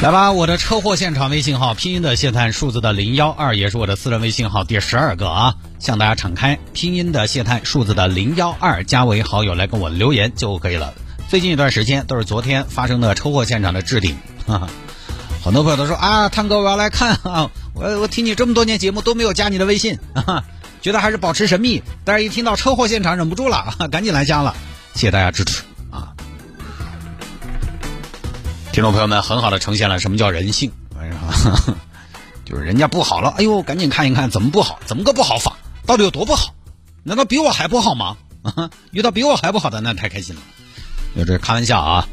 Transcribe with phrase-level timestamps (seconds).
[0.00, 10.94] 来吧，我的车祸现场微信号，拼音的谢探，数字的零幺二，也是我的私人微信号第十二个啊，向大家敞开，拼音的谢探，数字的零幺二，加为好友来跟我留言就可以了。
[11.28, 14.68] 最近一段时间都是昨天发生的车祸现场的置顶，哈哈，
[15.42, 20.44] 很多朋友都说啊，探哥我要来看啊， 我我听你这么多年节目都没有加你的微信，啊，
[20.80, 24.54] 觉得还是保持神秘，但是一听到车祸现场忍不住了，啊， 赶紧来加了，
[24.94, 25.67] 谢谢大家支持。
[28.78, 30.70] 听众朋友们，很好的呈现了什么叫人性，
[32.46, 36.54] 就是人家不好了，哎呦，赶紧看一看怎么不好，怎么个不好法，到底有多不好？
[37.02, 38.16] 难道比我还不好吗？
[38.92, 40.42] 遇到比我还不好的，那太开心了。
[41.16, 42.08] 就这开玩笑啊！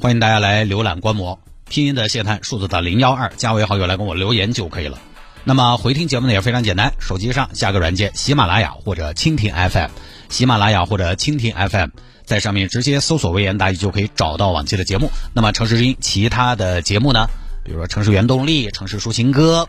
[0.00, 4.98] 欢迎大家来浏览观摩，拼音的谢探，数字的零幺二，加为好友来跟我留言就可以了。
[5.44, 9.90] 那么回听节目呢也非常简单，手机上下个软件，喜马拉雅或者蜻蜓 FM，
[10.30, 11.90] 喜马拉雅或者蜻蜓 FM。
[12.28, 15.10] 在上面直接搜索“微言大义”就可以找到往期的节目。
[15.32, 17.26] 那么城市之音其他的节目呢？
[17.64, 19.66] 比如说《城市原动力》《城市抒情歌》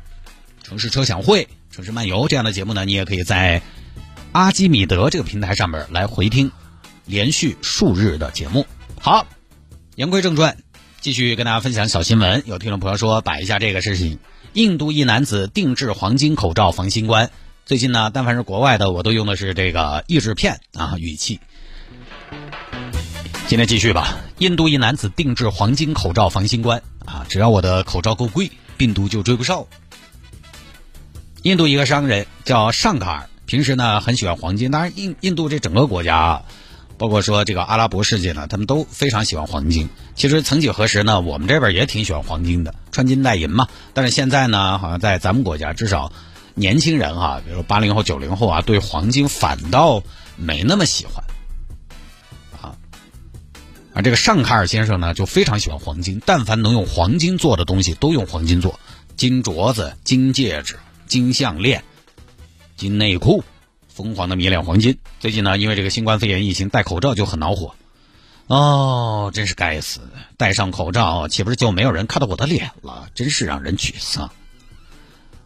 [0.68, 3.62] 《城市车享会》《城市漫游》这样的节目呢，你也可以在
[4.34, 6.52] 阿基米德这个平台上面来回听
[7.06, 8.68] 连续数日的节目。
[9.00, 9.26] 好，
[9.96, 10.58] 言归正传，
[11.00, 12.44] 继续跟大家分享小新闻。
[12.46, 14.20] 有听众朋友说摆一下这个事情：
[14.52, 17.32] 印度一男子定制黄金口罩防新冠。
[17.66, 21.40] 最近呢，但凡是国外的，我都用的是这个译制片啊语气。
[23.50, 24.16] 今天继续吧。
[24.38, 29.66] 印度一男子定制黄金口罩防新冠啊，只要我的口罩够贵，病毒就追不上。
[31.42, 34.70] 印度一个商人叫尚卡尔，平时呢很喜欢黄金。
[34.70, 36.44] 当然，印印度这整个国家啊，
[37.00, 39.90] 包括说这个阿拉伯世界呢，他们都非常喜欢黄金。
[40.14, 43.68] 其实曾几何时呢，我们这边也挺喜欢黄金的，穿金戴银嘛。
[43.96, 46.14] 但是现在呢，好像在咱们国家，至少
[46.54, 50.04] 年轻人哈，比如八零后、九零后啊，对黄金反倒
[50.36, 51.24] 没那么喜欢。
[54.02, 58.80] 这个尚卡尔先生呢，就非常喜欢黄金，但凡能用黄金做的东西，都用黄金做，
[59.18, 60.78] 金镯子、金戒指、
[61.08, 61.84] 金项链、
[62.78, 63.44] 金内裤，
[63.88, 64.98] 疯狂的迷恋黄金。
[65.20, 67.74] 最近呢，因为这个新冠肺炎疫情，戴口罩就很恼火。
[68.48, 70.02] 哦，真是该死！
[70.38, 73.10] 戴上口罩，岂不是就没有人看到我的脸了？
[73.14, 74.32] 真是让人沮丧。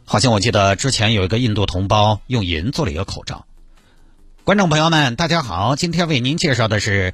[0.05, 3.45] 好像我记得之前有一个印度同胞用银做了一个口罩。
[4.43, 7.13] 观众朋友们，大家好，今天为您介绍的是。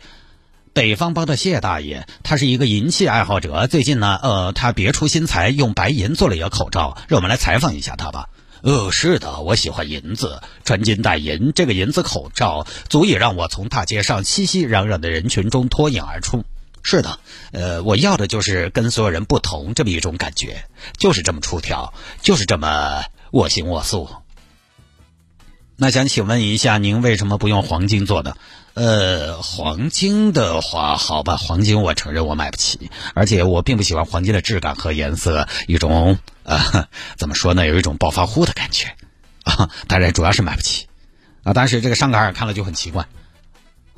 [0.73, 3.67] 北方帮的谢大爷，他是一个银器爱好者。
[3.67, 8.29] 最近呢，呃，他别出心裁，用白银做了一个口罩，让我们来采访一下他吧。
[8.61, 16.43] 呃，是的，我喜欢银子，穿金戴银，这个银子口罩足以让我从大街上熙熙攘攘的人群中脱颖而出。
[16.83, 17.19] 是的，
[17.51, 20.65] 呃，我要的就是跟所有人不同这么一种感觉，
[20.97, 24.09] 就是这么出挑，就是这么我行我素。
[25.75, 28.35] 那想请问一下，您为什么不用黄金做的？
[28.75, 36.87] 呃，黄金的话，好吧，黄金我承认我买不起，而且我并不喜欢黄金的质感和颜色，一种呃，
[37.17, 38.95] 怎么说呢，有一种暴发户的感觉
[39.43, 39.69] 啊。
[39.87, 40.87] 当然主要是买不起
[41.43, 41.53] 啊。
[41.53, 43.07] 但是这个上卡尔看了就很奇怪，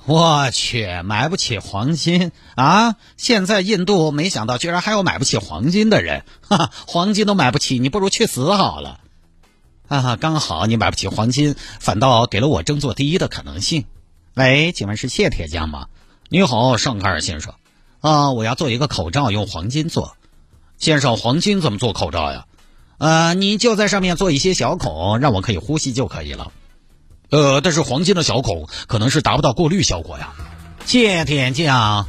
[0.05, 2.95] 我去，买不起黄金啊！
[3.17, 8.99] 现在印度没想到居然还有买不起黄金的人，哈哈，黄金都买不起，你不如去死好了。
[9.87, 13.85] 哈哈，刚好你买不起黄金，反倒给了我争做第一的可能性。
[14.35, 15.87] 喂，请问是谢铁匠吗？
[16.29, 17.53] 你好，尚卡尔先生。
[17.99, 20.15] 啊，我要做一个口罩，用黄金做。
[20.77, 22.45] 先生，黄金怎么做口罩呀？
[22.97, 26.53] 呃，你就在上面做一些小孔，让我可以呼吸就可以了。
[27.29, 30.31] 呃，但是黄金的小孔可能是达不到过滤效果呀。
[30.85, 32.07] 谢铁匠，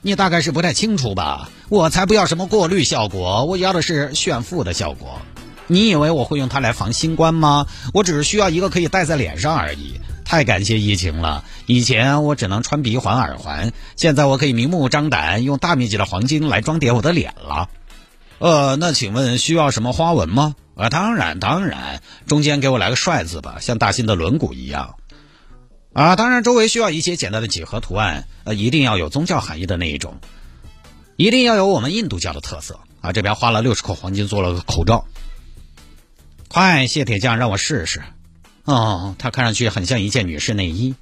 [0.00, 1.50] 你大概是不太清楚吧？
[1.68, 5.20] 我才不要什么过滤效果，我要的是炫富的效果。
[5.66, 7.66] 你以为我会用它来防新冠吗？
[7.92, 10.00] 我只是需要一个可以戴在脸上而已。
[10.28, 17.70] 太感谢疫情了，以前我只能穿鼻环、耳环，现在我可以明目张胆用大面积的黄金来装点我的脸了。
[18.38, 20.54] 呃，那请问需要什么花纹吗？
[20.76, 24.96] 啊，当然当然，中间给我来个帅字吧，像大新的轮毂一样。
[25.94, 30.18] 啊，当然周围需要一些简单的几何图案，呃，一定要有宗教含义的那一种，
[31.16, 32.78] 一定要有我们印度教的特色。
[33.00, 35.06] 啊，这边花了六十克黄金做了个口罩。
[36.48, 38.02] 快，谢铁匠，让我试试。
[38.68, 40.94] 哦，它看上去很像一件女士内衣。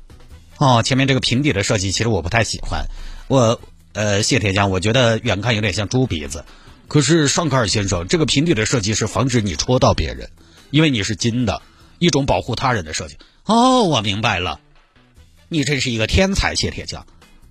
[0.58, 2.86] 哦，前面这个平底的设计其实我不太喜欢。
[3.26, 3.60] 我，
[3.92, 6.44] 呃，谢铁匠，我觉得远看有点像猪鼻子。
[6.86, 10.30] 可是尚卡尔先生，这个平底的设计是防止你戳到别人，
[10.70, 11.60] 因为你是金的，
[11.98, 13.16] 一种保护他人的设计。
[13.46, 14.60] 哦，我明白了，
[15.48, 17.04] 你真是一个天才谢铁匠，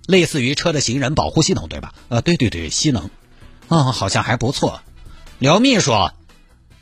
[0.06, 1.92] 类似于车的行人保护系统对吧？
[2.08, 3.10] 呃，对对对，吸能，
[3.68, 4.80] 啊，好像还不错。
[5.38, 5.92] 刘秘书，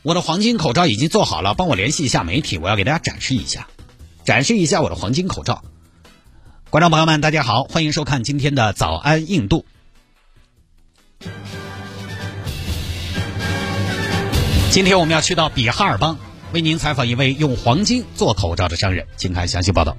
[0.04, 3.68] 我的黄金口罩已经做好了，帮我联系一下媒体，我要给大家展示一下，
[4.22, 5.64] 展示一下我的黄金口罩。
[6.68, 9.64] 观众朋友们，大家好，欢迎收看今天的早安印度。
[14.70, 16.18] 今天我们要去到比哈尔邦，
[16.52, 19.96] 为您采访一位用黄金做口罩的商人，请看详细报道。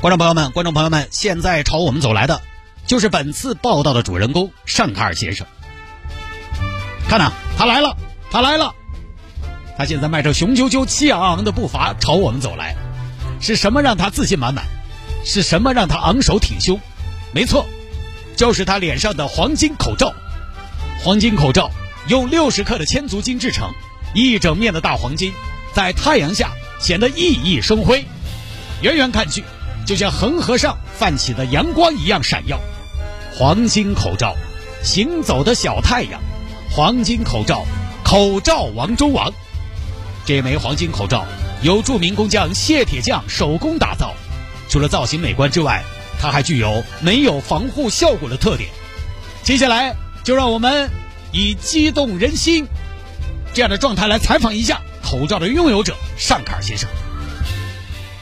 [0.00, 2.42] 观众朋友们，观众朋友们，现在朝我们走来的，
[2.86, 5.44] 就是本次报道的主人公尚卡尔先生。
[7.08, 7.96] 看呐，他来了，
[8.30, 8.72] 他来了，
[9.76, 12.74] 他现在迈着雄赳赳、气昂昂的步伐朝我们走来，
[13.40, 14.64] 是什么让他自信满满？
[15.24, 16.80] 是什么让他昂首挺胸？
[17.32, 17.66] 没错，
[18.36, 20.14] 就是他脸上的黄金口罩。
[21.02, 21.70] 黄金口罩
[22.08, 23.70] 用六十克的千足金制成。
[24.14, 25.32] 一整面的大黄金，
[25.74, 28.06] 在太阳下显得熠熠生辉，
[28.80, 29.44] 远远看去，
[29.84, 32.58] 就像恒河上泛起的阳光一样闪耀。
[33.34, 34.34] 黄金口罩，
[34.82, 36.18] 行走的小太阳。
[36.70, 37.66] 黄金口罩，
[38.02, 39.30] 口罩王中王。
[40.26, 41.24] 这枚黄金口罩
[41.62, 44.12] 由著名工匠谢铁匠手工打造，
[44.68, 45.84] 除了造型美观之外，
[46.20, 48.68] 它还具有没有防护效果的特点。
[49.44, 49.94] 接下来，
[50.24, 50.90] 就让我们
[51.30, 52.66] 以激动人心。
[53.54, 56.90] 这样的状态来采访一下口罩的拥有者尚卡尔先生。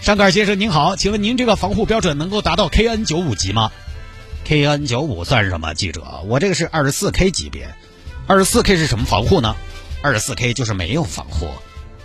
[0.03, 3.73] 尚卡尔先生您好，请问您这个防护标准能够达到 KN 九五级吗
[4.47, 5.73] ？KN 九五算什么？
[5.73, 7.75] 记者，我这个是二十四 K 级别。
[8.27, 9.57] 二十四 K 是什么防护呢？
[10.03, 11.49] 二十四 K 就是没有防护。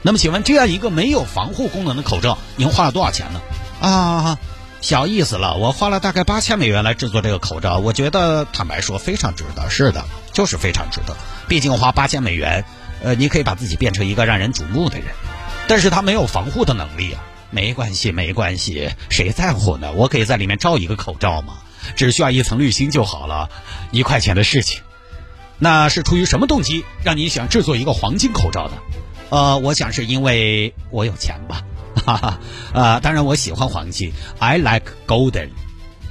[0.01, 3.41] 那么请问这样一个没有防护功能的口罩，您花了多少钱呢？
[3.81, 4.37] 啊，
[4.81, 9.69] 小意思了，我花了大概八千美元来制作这个口罩，我觉得坦白说非常值得。
[9.69, 11.15] 是的，就是非常值得。
[11.47, 12.65] 毕竟花八千美元。
[13.01, 15.07] 呃，你可以把自己变成一个让人瞩目的人，
[15.69, 17.23] 但是他没有防护的能力啊。
[17.49, 19.93] 没关系，没关系，谁在乎呢？
[19.93, 21.53] 我可以在里面罩一个口罩嘛，
[21.95, 23.49] 只需要一层滤芯就好了，
[23.91, 24.81] 一块钱的事情。
[25.59, 28.73] 那是出于什么动机让你想制作一个黄金口罩的？
[29.29, 31.63] 呃，我想是因为我有钱吧。
[32.05, 32.39] 哈哈，
[32.73, 35.49] 呃，当然我喜欢黄金，I like golden，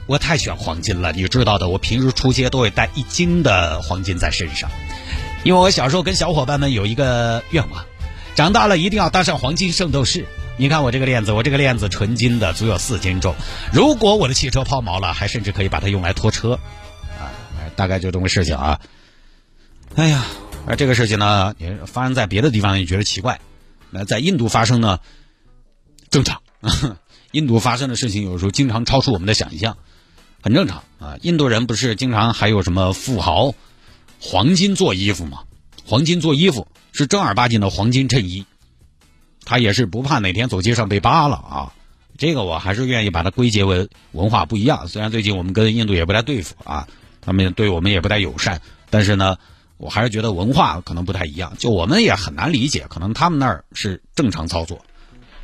[0.06, 4.70] 我太喜欢黄金了，你知道的，我平时出街都会带一斤的黄金在身上。
[5.44, 7.84] 因为我小时候跟小伙伴们有一个愿望，
[8.34, 10.26] 长大了一定要当上黄金圣斗士。
[10.56, 13.34] 你看我这个链子，我这个链子纯金的，足有四斤重。
[13.72, 16.58] 如果我的汽车抛锚了，还甚至可以把它用来拖车，
[17.18, 17.30] 啊，
[17.76, 18.80] 大概就这么个事情啊。
[19.94, 20.24] 哎呀，
[20.68, 23.40] 而这个事情呢，也发生在别的地方，也觉得奇怪。
[23.90, 25.00] 那在印度发生呢，
[26.10, 26.42] 正常。
[27.32, 29.78] 印度发生的事情有时候经常超出我们的想象，
[30.42, 31.16] 很正常啊。
[31.22, 33.54] 印度人不是经常还有什么富豪？
[34.20, 35.44] 黄金做衣服嘛，
[35.86, 38.44] 黄金做衣服是正儿八经的黄金衬衣，
[39.46, 41.72] 他也是不怕哪天走街上被扒了啊。
[42.18, 44.86] 这个我还是愿意把它归结为文化不一样。
[44.88, 46.88] 虽然最近我们跟印度也不太对付啊，
[47.22, 48.60] 他们对我们也不太友善，
[48.90, 49.38] 但是呢，
[49.78, 51.54] 我还是觉得文化可能不太一样。
[51.58, 54.84] 就我们也很难理解，可能他们那儿是正常操作。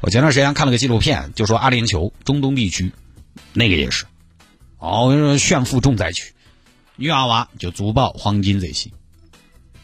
[0.00, 2.92] 我前段时间看了个纪录片，就说阿联酋中东地区
[3.54, 4.04] 那个也是，
[4.78, 6.34] 哦，炫富重灾区。
[6.96, 8.90] 女娃娃就珠宝、黄金这些，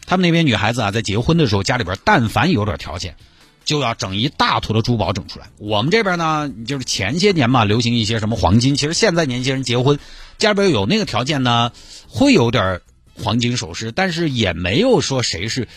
[0.05, 3.15] 他们那边女孩子啊，在结婚的时候，家里边但凡有点条件，
[3.65, 5.49] 就要整一大坨的珠宝整出来。
[5.57, 8.75] 我们这边呢，就是前些年嘛，流行一些什么黄金。
[8.75, 9.99] 其实现在年轻人结婚，
[10.37, 11.71] 家里边有那个条件呢，
[12.07, 12.79] 会有点
[13.23, 15.67] 黄金首饰，但是也没有说谁是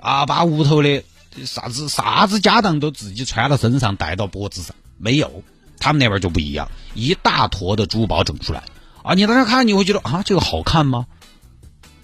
[0.00, 1.02] 啊，把屋头的
[1.44, 5.42] 啥子啥子家当都自己穿到身上，戴到脖子上，没有。
[5.80, 8.64] 他们那边就不一样，一大坨的珠宝整出来。
[9.04, 11.06] 啊，你在那看，你会觉得啊，这个好看吗？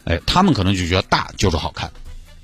[0.04, 1.90] 哎，他们可能就觉得大就是好看，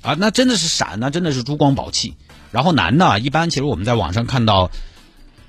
[0.01, 2.15] 啊，那真的是闪，那真的是珠光宝气。
[2.51, 4.69] 然后男的，一般其实我们在网上看到，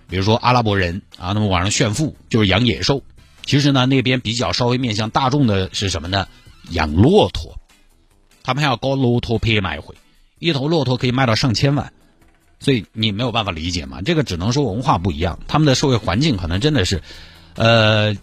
[0.09, 3.03] 比如说阿拉伯人啊，那么网上炫富就是养野兽。
[3.45, 6.29] 其实呢，那边比较稍微面向大众的是什么呢？
[6.71, 7.59] 养骆驼，
[8.43, 9.95] 他们还要搞骆驼拍卖会，
[10.39, 11.93] 一头骆驼可以卖到上千万，
[12.61, 14.03] 所以你没有办法理解嘛。
[14.03, 17.03] 这个只能说文化不一样，他们的社会环境可能真的是，
[17.55, 18.17] 呃。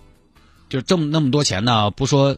[0.69, 1.89] 就这么那么多钱呢？
[1.89, 2.37] 不说，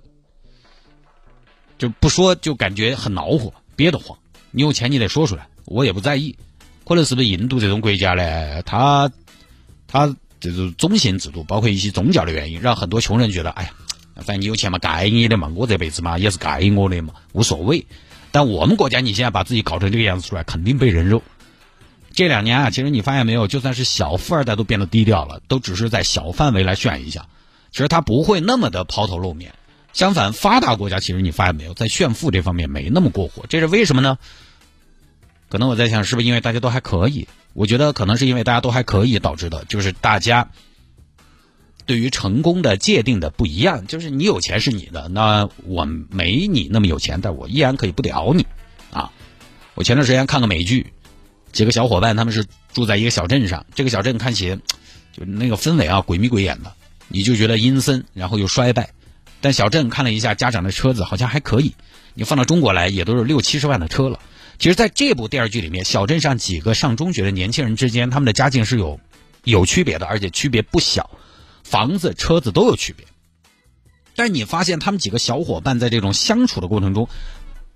[1.77, 4.17] 就不说，就感觉很恼火，憋得慌。
[4.51, 6.38] 你有钱，你得说出来，我也不在意。
[6.86, 8.62] 可能是不是印度这种国家呢？
[8.63, 9.12] 他
[9.86, 13.74] 他这种种姓制度，包括一些宗教的原因，让很多穷人觉得，哎呀，
[14.22, 17.86] 反正你有钱嘛，该你的嘛，我这辈子嘛也是该我的嘛，无所谓。
[18.32, 21.22] 但我们国家，你现在把自己搞成这个样子出来，肯定被人肉。
[22.13, 27.28] 这两年啊，其实你发现没有，就算是小富二代都变得低调了，都只是在小范围来炫一下。
[27.72, 29.54] 其实他不会那么的抛头露面，
[29.94, 34.18] 相反，发达国家其实你发现没有，在炫富这方面没那么过火，这是为什么呢？
[35.48, 37.28] 可能我在想，是不是因为大家都还可以？
[37.54, 40.50] 我觉得可能是因为大家都还可以导致的，就是大家
[41.86, 43.88] 对于成功的界定的不一样。
[43.88, 48.46] 就是你有钱是你的，那我没你那么有钱，但我依然可以不屌你
[48.92, 49.12] 啊！
[49.76, 50.94] 我前段时间看个美剧，
[51.52, 54.60] 几个小伙伴他们是住在一个小镇上，这个小镇看起
[55.14, 56.74] 就那个氛围啊，鬼迷鬼眼的，
[57.08, 58.92] 你就觉得阴森，然后又衰败。
[59.40, 61.74] 但小镇看了一下家长的车子，好像还可以。
[62.14, 64.20] 你放到中国来，也都是六七十万的车了。
[64.60, 69.00] 其实，在这部电视剧里面，小镇上几个上中学的年轻人之间，他们的家境是有
[69.44, 71.10] 有区别的，而且区别不小，
[71.63, 73.06] 房子、车子都有区别。
[74.15, 77.08] 但你发现，他们几个小伙伴在这种相处的过程中，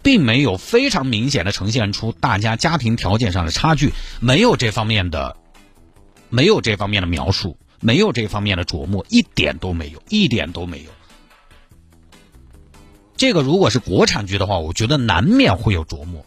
[0.03, 5.37] 并没有非常明显的呈现出大家家庭条件上的差距，没有这方面的，
[6.29, 10.89] 没有这方面的描述，没有这方面的琢磨，一点都没有，一点都没有。
[13.15, 16.25] 这个如果是国产剧的话，我觉得难免会有琢磨。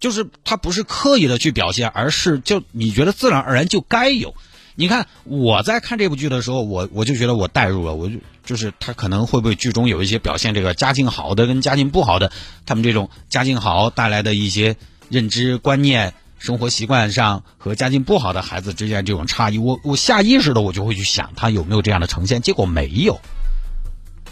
[0.00, 4.34] 就是他不是刻意的去表现，而是就你觉得自然而然就该有。
[4.78, 12.30] 你看我在看这部剧的时候，我我就觉得我代入了，我就就是他可能会不会剧中有一些表现这个家境好的跟家境不好的，
[12.64, 14.76] 他们这种家境好带来的一些
[15.08, 23.20] 认知观念、生活习惯上和家境不好的孩子之间这种差异，我我下意识的我就会去想他有没有这样的呈现，结果没有。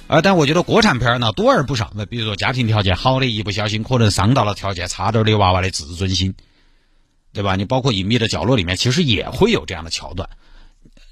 [0.06, 1.90] 啊，但我觉得国产片呢多而不少。
[1.96, 6.34] 那比如说家庭条件好的，一不小心可能伤到了条件差点的娃娃的自尊心，
[7.36, 7.54] 对吧？
[7.54, 10.28] 你包括隐秘的角落里面，其实也会有这样的桥段。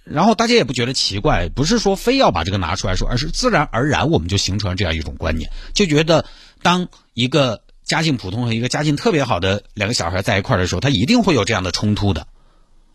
[0.05, 6.25] 然后大家也不觉得奇怪，不是说非要把这个拿出来说，而是自然而然我们就形成了这样一种观念，就觉得
[6.63, 12.27] 当一个家境普通和一个家境特别好的两个小孩在一块的时候，他一定会有这样的冲突的。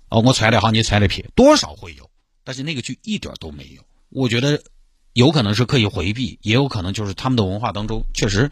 [0.10, 2.10] 哦，我揣的好，你揣的撇，多少会有。
[2.44, 4.62] 但是那个剧一点都没有，我觉得。
[5.14, 8.52] 有可能是刻意回避，也有可能就是他们的文化当中确实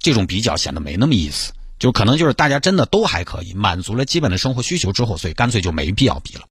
[0.00, 6.42] 这种比较显得没那么意思，就可能就是大家真的都还可以满足了基本的生活需求之后，所以干脆就没必要比了。